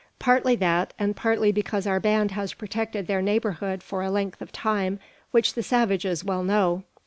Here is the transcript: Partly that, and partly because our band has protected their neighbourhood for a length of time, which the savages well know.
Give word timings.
Partly 0.17 0.55
that, 0.55 0.95
and 0.97 1.15
partly 1.15 1.51
because 1.51 1.85
our 1.85 1.99
band 1.99 2.31
has 2.31 2.55
protected 2.55 3.05
their 3.05 3.21
neighbourhood 3.21 3.83
for 3.83 4.01
a 4.01 4.09
length 4.09 4.41
of 4.41 4.51
time, 4.51 4.99
which 5.29 5.53
the 5.53 5.61
savages 5.61 6.23
well 6.25 6.43
know. 6.43 6.81